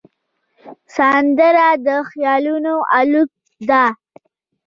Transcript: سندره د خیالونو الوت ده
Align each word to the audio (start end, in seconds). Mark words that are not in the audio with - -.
سندره 0.95 1.69
د 1.85 1.87
خیالونو 2.09 2.75
الوت 2.97 3.31
ده 3.69 3.85